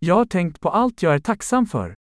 [0.00, 1.94] Jag har tänkt på allt jag är tacksam för.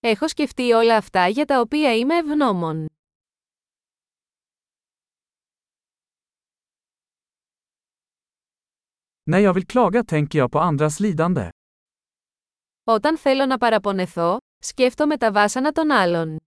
[0.00, 2.86] Έχω σκεφτεί όλα αυτά για τα οποία είμαι ευγνώμων.
[9.24, 11.50] När jag vill klaga tänker jag på andras lidande.
[12.84, 16.38] Όταν θέλω να παραπονεθώ, σκέφτομαι τα βάσανα των άλλων.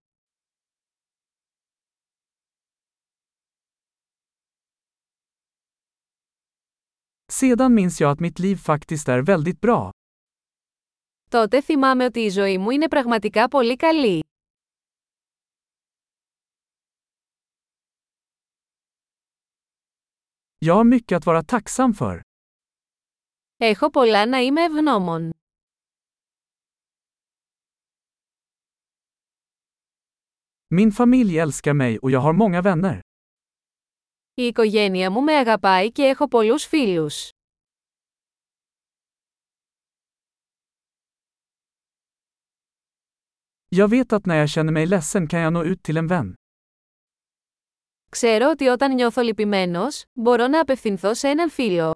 [7.33, 9.91] Sedan minns jag att mitt liv faktiskt är väldigt bra.
[11.33, 14.23] Τότε θυμάμαι ότι η ζωή μου είναι πραγματικά πολύ καλή.
[20.65, 22.19] Jag har mycket att vara tacksam för.
[23.57, 25.31] Έχω πολλά να είμαι ευγνώμων.
[30.75, 32.99] Min familj älskar mig och jag har många vänner.
[34.33, 37.32] Η οικογένεια μου με αγαπάει και έχω πολλούς φίλους.
[43.72, 46.34] Jag vet att när jag känner mig ledsen kan jag nå ut till en vän.
[48.10, 51.94] Ξέρω ότι όταν νιώθω λυπημένος, μπορώ να απευθυνθώ σε έναν φίλο.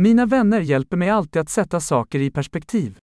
[0.00, 2.96] Mina vänner hjälper mig alltid att sätta saker i perspektiv.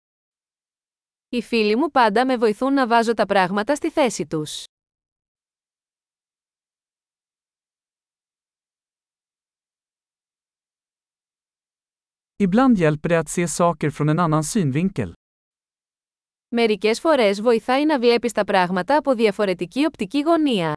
[1.30, 4.64] Οι φίλοι μου πάντα με βοηθούν να βάζω τα πράγματα στη θέση τους.
[12.43, 15.13] Ibland hjälper det att se saker från en annan synvinkel.
[16.49, 20.73] Μερικές φορές βοηθάει να βλέπεις τα πράγματα από διαφορετική οπτική γωνία.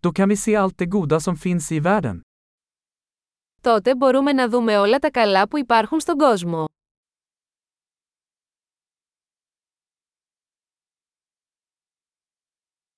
[0.00, 2.20] Då kan vi se allt det goda som finns i världen.
[3.60, 6.64] Τότε μπορούμε να δούμε όλα τα καλά που υπάρχουν στον κόσμο.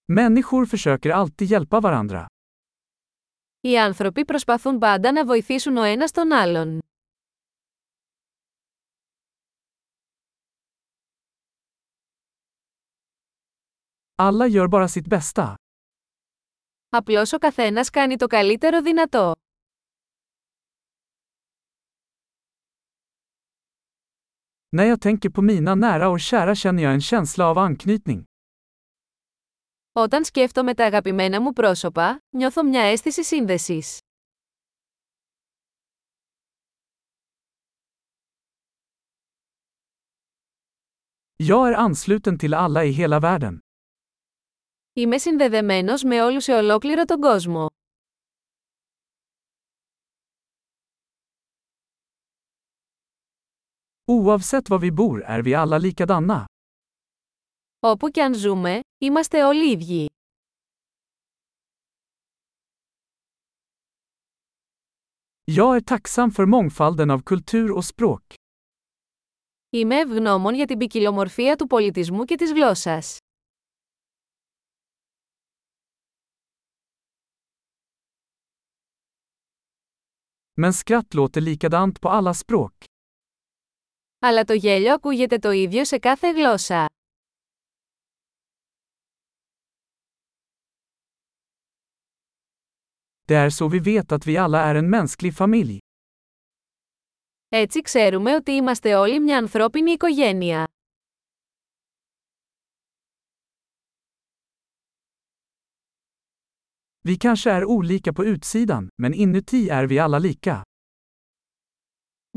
[0.10, 2.26] Människor försöker alltid hjälpa varandra.
[3.62, 6.80] Οι άνθρωποι προσπαθούν πάντα να βοηθήσουν ο ένας τον άλλον.
[14.16, 15.54] Alla gör bara sitt bästa.
[16.90, 19.34] Απλώς ο καθένας κάνει το καλύτερο δυνατό.
[24.70, 28.26] När jag tänker på mina nära och kära känner jag en känsla av anknytning.
[29.93, 33.99] Όταν σκέφτομαι τα αγαπημένα μου πρόσωπα, νιώθω μια αίσθηση σύνδεσης.
[41.37, 43.59] Jag är ansluten till alla i hela världen.
[44.93, 47.67] Είμαι συνδεδεμένος με όλους σε ολόκληρο τον κόσμο.
[54.05, 56.45] Oavsett var vi bor är vi alla likadana.
[57.79, 60.07] Όπου κι αν ζούμε, είμαστε όλοι ίδιοι.
[65.45, 68.23] Jag är tacksam för mångfalden av kultur och språk.
[69.71, 73.19] Είμαι ευγνώμων για την ποικιλομορφία του πολιτισμού και της γλώσσας.
[80.63, 82.73] Men skratt låter likadant på alla språk.
[84.19, 86.87] Αλλά το γέλιο ακούγεται το ίδιο σε κάθε γλώσσα.
[93.30, 95.80] Det är så vi vet att vi alla är en mänsklig familj.
[97.50, 100.68] Έτσι ξέρουμε ότι είμαστε όλοι μια ανθρώπινη οικογένεια.
[107.02, 110.62] Vi kanske är olika på utsidan, men inuti är vi alla lika.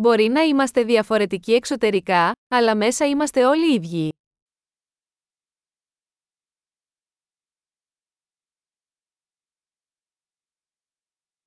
[0.00, 4.12] Μπορεί να είμαστε διαφορετικοί εξωτερικά, αλλά μέσα είμαστε όλοι ίδιοι.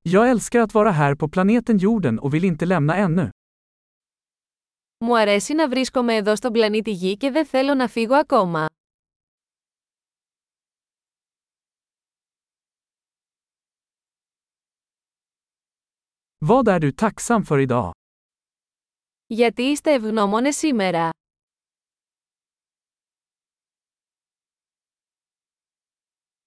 [0.06, 3.30] Jag älskar att vara här på planeten jorden och vill inte lämna ännu.
[5.04, 8.68] Μου αρέσει να βρίσκομαι εδώ στον πλανήτη Γη και δεν θέλω να φύγω ακόμα.
[16.38, 17.90] Vad är du tacksam för idag?
[19.26, 21.10] Γιατί είστε ευγνώμονες σήμερα.